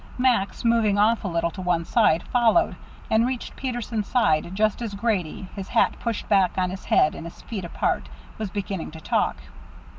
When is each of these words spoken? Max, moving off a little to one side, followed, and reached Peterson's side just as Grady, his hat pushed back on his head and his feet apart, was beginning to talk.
Max, 0.17 0.65
moving 0.65 0.97
off 0.97 1.23
a 1.23 1.27
little 1.27 1.51
to 1.51 1.61
one 1.61 1.85
side, 1.85 2.23
followed, 2.23 2.75
and 3.11 3.27
reached 3.27 3.55
Peterson's 3.55 4.07
side 4.07 4.49
just 4.55 4.81
as 4.81 4.95
Grady, 4.95 5.47
his 5.55 5.67
hat 5.67 5.95
pushed 5.99 6.27
back 6.27 6.57
on 6.57 6.71
his 6.71 6.85
head 6.85 7.13
and 7.13 7.23
his 7.27 7.43
feet 7.43 7.63
apart, 7.65 8.09
was 8.39 8.49
beginning 8.49 8.89
to 8.89 8.99
talk. 8.99 9.37